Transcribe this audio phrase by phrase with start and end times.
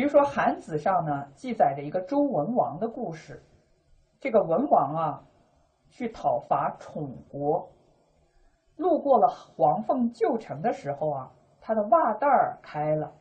[0.00, 3.44] 比如说《韩子》上呢记载着一个周文王的故事。
[4.18, 5.22] 这个文王啊，
[5.90, 7.68] 去讨伐宠国，
[8.76, 13.12] 路过了黄凤旧城的时候啊，他的袜带儿开了，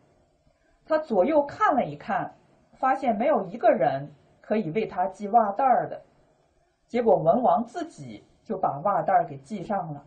[0.86, 2.34] 他左右看了一看，
[2.71, 4.09] 发现没有一个人
[4.39, 6.02] 可以为他系袜带儿的，
[6.88, 10.02] 结果文王自己就把袜带儿给系上了。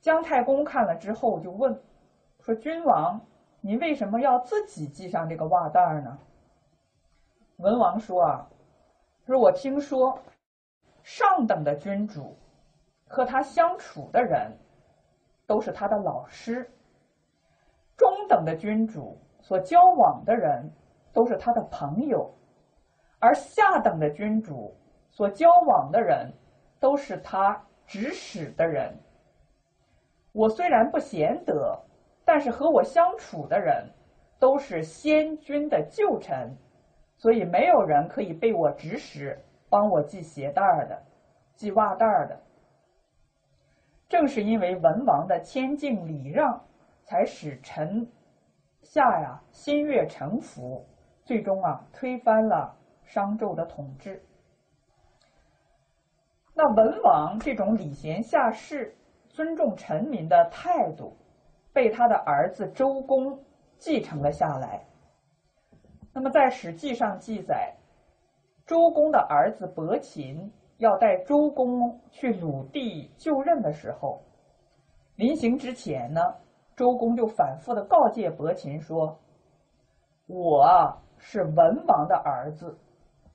[0.00, 1.78] 姜太公看了之后就问，
[2.40, 3.20] 说：“君王，
[3.60, 6.18] 您为什么要自己系上这个袜带儿呢？”
[7.58, 8.48] 文王说：“啊。”
[9.26, 10.16] 说我听说，
[11.02, 12.38] 上等的君主
[13.08, 14.56] 和他相处的人
[15.48, 16.62] 都是他的老师；
[17.96, 20.72] 中等的君主所交往的人
[21.12, 22.30] 都是他的朋友；
[23.18, 24.76] 而下等的君主
[25.10, 26.32] 所交往的人
[26.78, 28.96] 都是他指使的人。
[30.30, 31.76] 我虽然不贤德，
[32.26, 33.90] 但是和我相处的人
[34.38, 36.54] 都是先君的旧臣。
[37.18, 41.02] 所以没有人可以被我指使帮我系鞋带儿的、
[41.54, 42.38] 系袜带儿的。
[44.06, 46.62] 正是因为文王的谦敬礼让，
[47.04, 48.06] 才使臣
[48.82, 50.86] 下呀心悦诚服，
[51.24, 54.22] 最终啊推翻了商纣的统治。
[56.54, 58.94] 那文王这种礼贤下士、
[59.30, 61.16] 尊重臣民的态度，
[61.76, 63.38] 被他的儿子周公
[63.76, 64.82] 继承了下来。
[66.14, 67.76] 那么，在《史记》上记载，
[68.64, 74.22] 周公的儿子伯禽要带周公去鲁地就任的时候，
[75.16, 76.22] 临行之前呢，
[76.74, 79.20] 周公就反复的告诫伯禽说
[80.26, 82.78] ：“我是文王的儿子，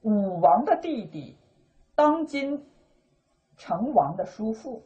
[0.02, 1.38] 武王的弟弟，
[1.94, 2.66] 当今
[3.56, 4.81] 成王的叔父，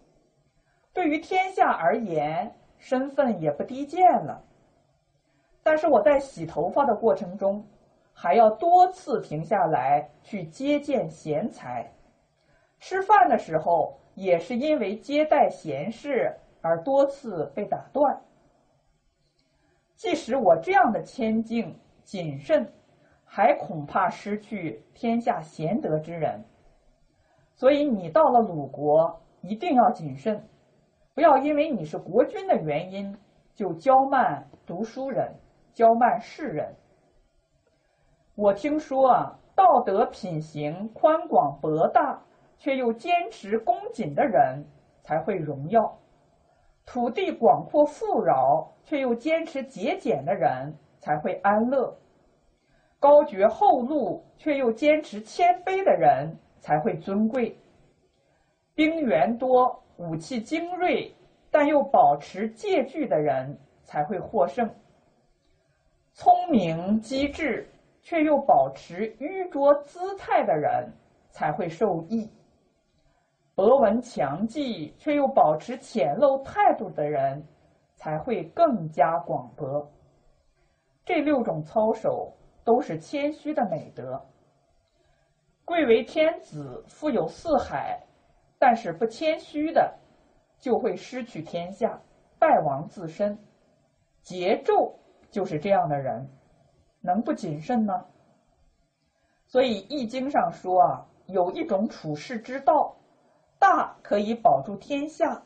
[0.91, 4.43] 对于天下而言，身份也不低贱了。
[5.63, 7.65] 但是我在洗头发的过程中。”
[8.17, 11.91] 还要多次停下来去接见贤才，
[12.79, 18.21] 吃饭的时候也是因为接待贤士而多次被打断。
[19.97, 22.65] 即使我这样的谦敬谨慎，
[23.25, 26.41] 还恐怕失去天下贤德之人。
[27.53, 30.41] 所以你到了鲁国，一定要谨慎，
[31.15, 33.17] 不要因为你是国君的原因
[33.55, 35.33] 就骄慢读书人，
[35.73, 36.75] 骄慢世人。
[38.35, 42.21] 我听说啊，道德品行宽广博大，
[42.57, 44.65] 却又坚持恭谨的人
[45.03, 45.89] 才会荣耀；
[46.85, 51.95] 土地广阔富饶，却又坚持节俭的人才会安乐；
[52.99, 57.55] 高绝厚禄，却又坚持谦卑的人才会尊贵；
[58.73, 61.13] 兵源多，武器精锐，
[61.51, 64.67] 但又保持戒惧的人才会获胜；
[66.13, 67.69] 聪明机智。
[68.07, 70.93] 却又保持愚拙姿态的人
[71.31, 72.29] 才会受益；
[73.55, 77.43] 博闻强记却又保持浅陋态度的人
[77.95, 79.91] 才会更加广博。
[81.03, 82.31] 这六种操守
[82.63, 84.23] 都是谦虚的美德。
[85.65, 87.99] 贵为天子，富有四海，
[88.57, 89.99] 但是不谦虚的，
[90.59, 92.01] 就会失去天下，
[92.39, 93.37] 败亡自身。
[94.23, 94.93] 桀纣
[95.29, 96.27] 就是这样的人。
[97.01, 98.03] 能不谨慎吗？
[99.45, 102.95] 所以《易经》上说啊，有一种处世之道，
[103.59, 105.43] 大可以保住天下，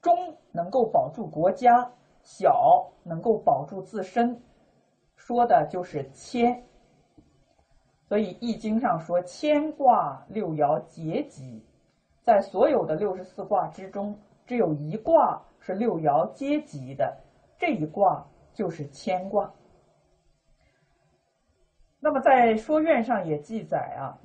[0.00, 1.90] 中能够保住国家，
[2.22, 4.40] 小能够保住自身，
[5.16, 6.64] 说的就是谦。
[8.08, 11.66] 所以《易经》上说，谦卦六爻结吉，
[12.22, 17.16] 在所有的六十四卦之中，只有一卦是六爻皆吉的，
[17.58, 19.52] 这一卦就是谦卦。
[21.98, 24.16] 那么在《说苑》上也记载啊，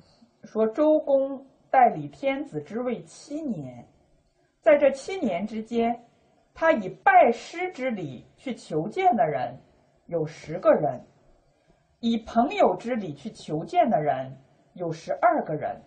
[0.44, 3.86] 说周公代理天子之位七年，
[4.60, 6.04] 在这七年之间，
[6.54, 9.58] 他以拜师之礼去求见的人
[10.06, 11.04] 有十个人，
[12.00, 14.34] 以朋友之礼去求见的人
[14.72, 15.78] 有十二个人，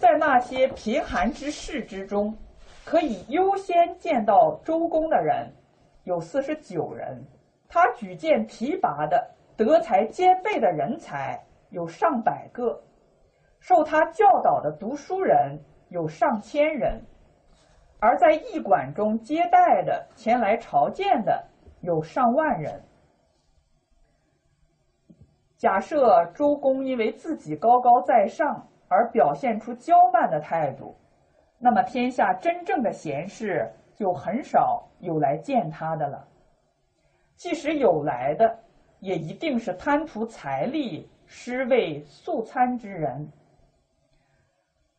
[0.00, 2.34] 在那些贫寒之士之中，
[2.86, 5.52] 可以优先见到周公的人
[6.04, 7.22] 有四十九人，
[7.68, 9.30] 他举荐提拔的。
[9.58, 11.38] 德才兼备的人才
[11.68, 12.82] 有上百个，
[13.58, 15.60] 受他教导的读书人
[15.90, 17.04] 有上千人，
[17.98, 21.44] 而在驿馆中接待的、前来朝见的
[21.82, 22.82] 有上万人。
[25.58, 30.96] 假设周公因为自己高高在上而表现出骄慢的态度，
[31.58, 36.26] 那么天下真正的贤士就很少有来见他的了。
[37.36, 38.58] 即使有来的，
[38.98, 43.30] 也一定是贪图财力、失位素餐之人。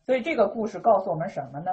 [0.06, 1.70] 所以这个故事告诉我们什么呢？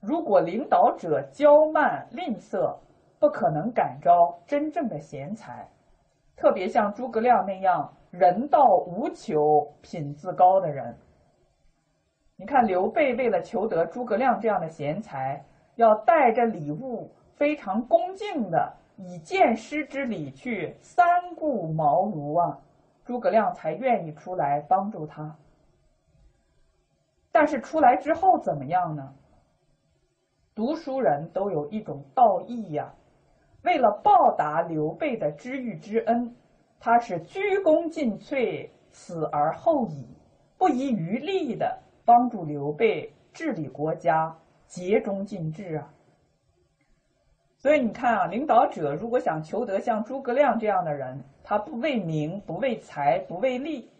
[0.00, 2.76] 如果领导者骄慢吝啬，
[3.18, 5.66] 不可能感召真正的贤才，
[6.36, 10.94] 特别像诸葛亮那样人道无求、品自高的人。
[12.54, 21.04] 你看刘备为了求得诸葛亮这样的贤才，要带着礼物，非常恭敬的以荐师之礼去三
[21.34, 22.56] 顾茅庐啊，
[23.04, 25.36] 诸葛亮才愿意出来帮助他。
[27.32, 29.12] 但是出来之后怎么样呢？
[30.54, 32.94] 读书人都有一种道义呀，
[33.64, 36.32] 为了报答刘备的知遇之恩，
[36.78, 40.06] 他是鞠躬尽瘁，死而后已，
[40.56, 44.36] 不遗余力的帮助刘备治理国家，
[44.66, 45.90] 竭忠尽智啊。
[47.56, 53.90] 所以你看啊，领导者如果想求得像诸葛亮这样的人，他不为名，不为财，不为利，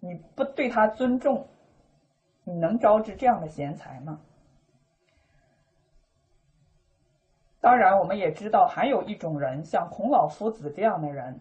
[0.00, 1.46] 你不对他尊重，
[2.44, 4.18] 你能招致这样的贤才吗？
[7.60, 11.38] 当然，我们也知道，还有一种人，像孔老夫子这样的人，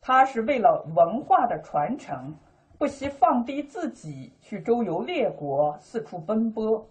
[0.00, 2.36] 他是为了文化的传承，
[2.78, 6.86] 不惜放低自己去周游列国，四处奔波，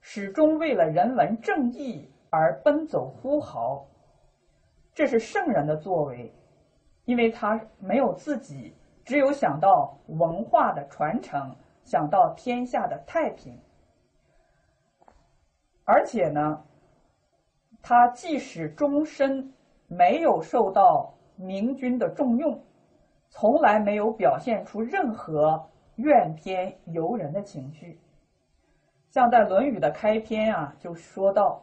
[0.00, 3.86] 始终为了人文正义而奔走呼号。
[4.94, 6.32] 这是圣人的作为，
[7.04, 13.58] 因为他没有自己，只有想到文化的传承，想到天下的太平，
[15.84, 16.64] 而且呢。
[17.86, 19.52] 他即使终身
[19.88, 22.58] 没有受到明君的重用，
[23.36, 25.60] 从来没有表现出任何
[25.96, 27.98] 怨天尤人的情绪。
[29.10, 31.60] 像在《论语》的开篇啊，就说到：“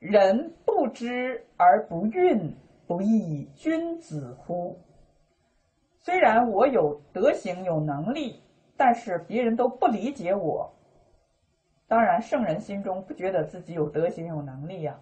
[0.00, 2.52] 人不知而不愠，
[2.88, 4.76] 不亦君子乎？”
[6.02, 8.42] 虽然我有德行、有能力，
[8.76, 10.68] 但是别人都不理解我。
[11.86, 14.98] 当然，圣人心中不觉得自己有德行、有能力呀。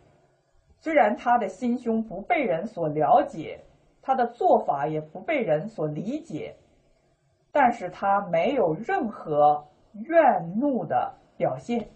[0.79, 3.65] 虽然他的心胸不被人所了解，
[4.03, 6.57] 他的做法也不被人所理解，
[7.53, 11.89] 但是他没有任何怨怒的表现，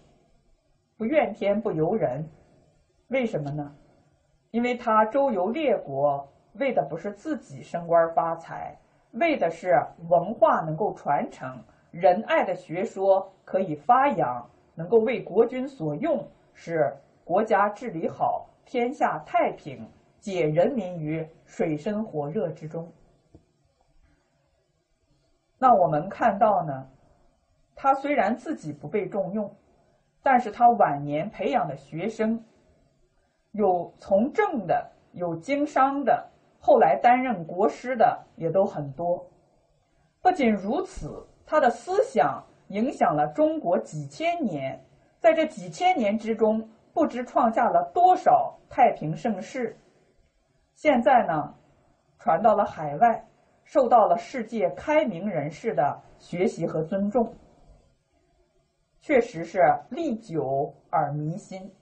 [0.97, 2.27] 不怨天不尤人。
[3.09, 3.75] 为什么呢？
[4.53, 8.79] 因为他周游列国，为的不是自己升官发财，
[9.13, 9.79] 为的是
[10.09, 18.49] 文化能够传承，仁爱的学说可以发扬，能够为国君所用，使国家治理好。
[18.65, 19.89] 天下太平，
[20.27, 22.93] 解人民于水深火热之中。
[25.57, 26.89] 那我们看到呢，
[27.77, 29.55] 他虽然自己不被重用，
[30.25, 32.43] 但是他晚年培养的学生，
[33.53, 36.29] 有从政的，有经商的，
[36.59, 39.25] 后来担任国师的也都很多。
[40.21, 44.85] 不仅如此，他的思想影响了中国几千年，
[45.21, 46.69] 在这几千年之中。
[46.93, 49.77] 不知创下了多少太平盛世，
[50.77, 51.55] 现在呢，
[52.19, 53.27] 传到了海外，
[53.65, 57.35] 受到了世界开明人士的学习和尊重，
[59.01, 59.59] 确实是
[59.89, 61.73] 历久而弥新。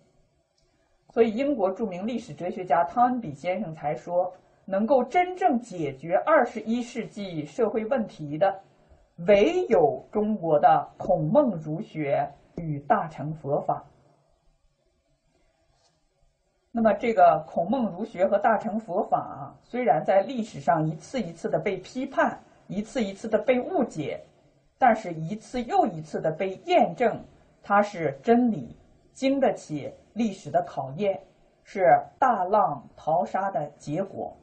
[1.11, 4.33] 所以，英国著名历史哲学家汤恩比先生才说，
[4.65, 8.63] 能够真正解决二十一世纪社会问题的，
[9.27, 13.85] 唯有中国的孔孟儒学与大乘佛法。
[16.77, 24.21] 那么，这个孔孟儒学和大乘佛法啊，虽然在历史上一次一次的被批判，一次一次的被误解，
[24.77, 27.25] 但是一次又一次的被验证，
[27.63, 28.77] 它是真理，
[29.13, 31.23] 经得起历史的考验，
[31.63, 34.37] 是大浪淘沙的结果。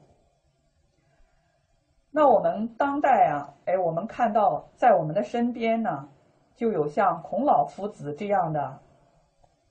[2.11, 6.07] 那我们当代啊，哎，我们看到在我们的身边呢，
[6.55, 8.79] 就有像孔老夫子这样的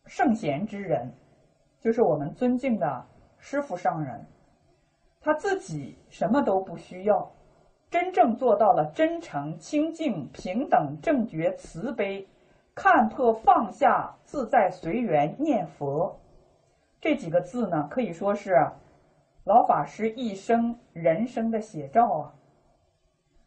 [0.04, 1.10] 圣贤之人。
[1.80, 3.06] 就是我们尊敬的
[3.38, 4.26] 师傅上人，
[5.20, 7.32] 他自己什么都不需要，
[7.90, 12.28] 真正做到了真诚、清净、平等、正觉、慈悲，
[12.74, 16.20] 看破放下、自在随缘念佛，
[17.00, 18.54] 这几个字呢，可以说是
[19.44, 22.34] 老法师一生人生的写照啊。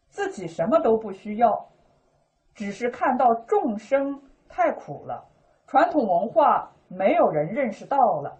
[0.08, 1.68] 自己什么都不需要，
[2.52, 5.24] 只是看到众生太苦了，
[5.68, 6.68] 传统文化。
[6.88, 8.36] 没有人认识到了，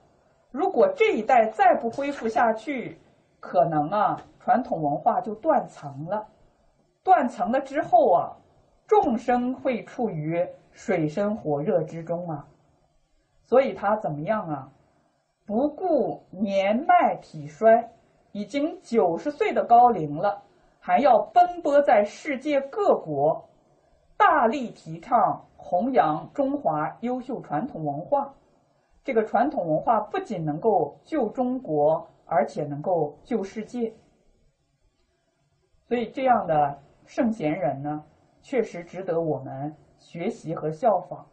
[0.51, 3.01] 如果这一代再不恢复下去，
[3.41, 6.27] 可能啊，传统文化就断层了。
[7.03, 8.37] 断层了之后啊，
[8.87, 12.47] 众生会处于水深火热之中啊。
[13.43, 14.69] 所以他怎么样啊？
[15.47, 17.91] 不顾年迈体衰，
[18.33, 20.43] 已经九十岁的高龄了，
[20.81, 23.47] 还要奔波在世界各国，
[24.17, 28.35] 大力提倡弘扬中华优秀传统文化。
[29.03, 33.91] 这个传统文化不仅能够救中国，而且能够救世界。
[35.89, 38.05] 所以，这样的圣贤人呢，
[38.43, 41.27] 确实值得我们学习和效仿。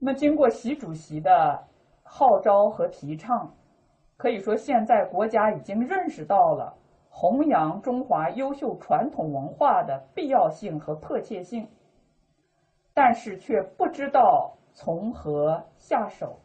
[0.00, 1.64] 那，经过习主席的
[2.02, 3.54] 号召和提倡，
[4.16, 6.76] 可以说现在国家已经认识到了
[7.08, 11.68] 弘扬中华优秀传统文化的必要性和迫切性，
[12.96, 16.40] 但是却不知道从何下手。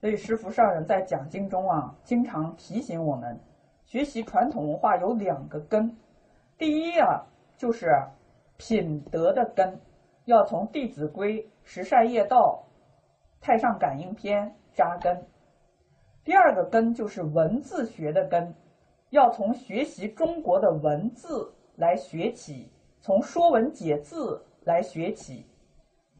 [0.00, 3.38] 所以，师父上人在讲经中啊，经常提醒我们，
[3.84, 5.94] 学习传统文化有两个根，
[6.56, 7.26] 第一啊，
[7.58, 7.86] 就是
[8.56, 9.78] 品德的根。
[10.24, 12.64] 要从《弟子规》《十善业道》
[13.44, 15.22] 《太上感应篇》扎根。
[16.24, 18.54] 第二个根就是文字学的根，
[19.10, 25.44] 要从学习中国的文字来学起，从《说文解字》来学起。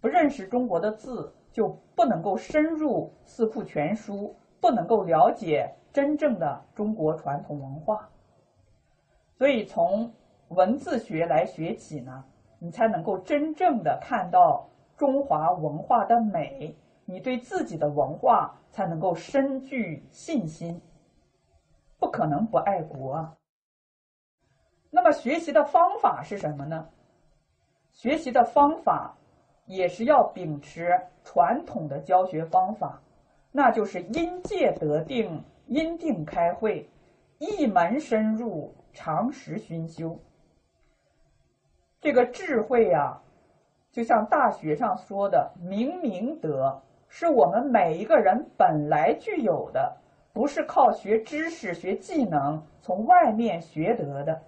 [0.00, 4.14] 不认识中国的字，就不能够深入《四库全书》，
[4.60, 8.08] 不能够了解真正的中国传统文化。
[9.36, 10.12] 所以，从
[10.48, 12.24] 文字学来学起呢。
[12.60, 20.82] 你才能够真正的看到中华文化的美，你对自己的文化才能够深具信心。
[22.00, 23.36] 不可能不爱国。
[24.90, 26.88] 那么学习的方法是什么呢？
[27.98, 29.12] 学习的方法
[29.66, 30.88] 也是要秉持
[31.24, 33.02] 传统的教学方法，
[33.50, 36.88] 那就是因戒得定，因定开会，
[37.38, 40.16] 一门深入，常识熏修。
[42.00, 43.20] 这个智慧呀，
[43.90, 49.96] 就像大学上说的“明明德”，是我们每一个人本来具有的，
[50.32, 54.40] 不是靠学知识、学技能从外面学得的。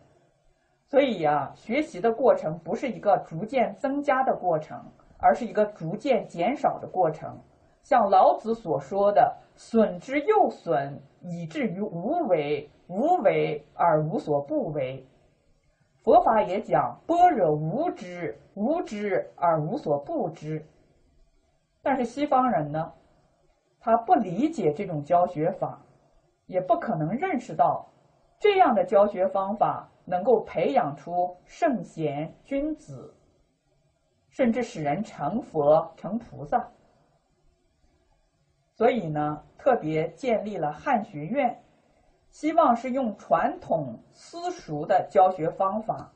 [0.90, 4.76] 所以呀，学习的过程不是一个逐渐增加的过程，
[5.18, 7.38] 而是一个逐渐减少的过程。
[7.84, 15.06] 像老子所说的“损之又损，以至于无为；无为而无所不为。”
[16.02, 20.66] 佛法也讲般若无知，无知而无所不知。
[21.82, 22.92] 但是西方人呢，
[23.78, 25.80] 他不理解这种教学法，
[26.46, 27.86] 也不可能认识到
[28.40, 33.14] 这样的教学方法能够培养出圣贤君子，
[34.28, 36.68] 甚至使人成佛成菩萨。
[38.74, 41.62] 所以呢，特别建立了汉学院。
[42.30, 46.12] 希望是用传统私塾的教学方法，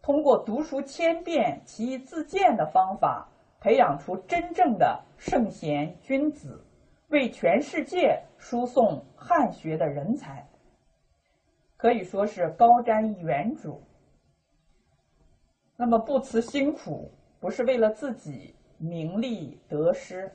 [0.00, 3.28] 通过读书千遍、其义自见的方法，
[3.60, 6.64] 培养出真正的圣贤君子，
[7.08, 10.48] 为全世界输送汉学的人才，
[11.78, 13.78] 可以说是高瞻远瞩。
[15.76, 20.30] 那么不辞辛苦，不是为了自己名利得失。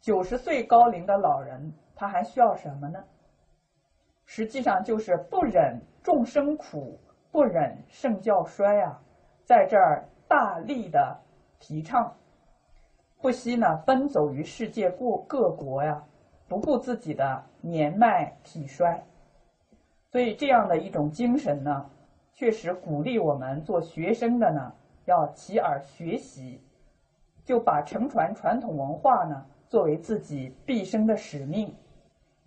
[0.00, 3.02] 九十岁高龄的老人，他还需要什么呢？
[4.26, 6.98] 实际上就是不忍众生苦，
[7.30, 9.00] 不忍圣教衰啊，
[9.44, 11.16] 在这儿大力的
[11.60, 12.12] 提倡，
[13.20, 16.04] 不惜呢奔走于世界各各国呀，
[16.48, 19.00] 不顾自己的年迈体衰，
[20.10, 21.90] 所以这样的一种精神呢，
[22.32, 24.72] 确实鼓励我们做学生的呢
[25.04, 26.60] 要起耳学习，
[27.44, 31.74] 就把承传传统文化呢作为自己毕生的使命。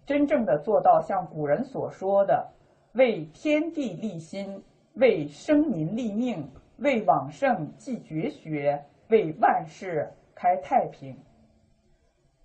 [0.05, 2.49] 真正的做到像古人所说的
[2.93, 4.63] “为天地立心，
[4.95, 11.15] 为生民立命，为往圣继绝学，为万世开太平”。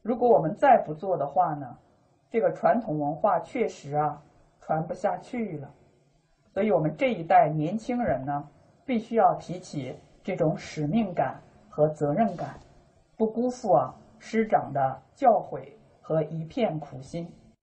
[0.02, 1.78] 如果我们再不做的话呢，
[2.30, 4.22] 这个传统文化确实啊
[4.66, 5.72] 传不下去了。
[6.52, 8.48] 所以我们这一代年轻人呢，
[8.84, 9.94] 必须要提起
[10.24, 12.58] 这种使命感和责任感，
[13.16, 15.68] 不辜负啊师长的教诲
[16.02, 17.32] 和一片苦心。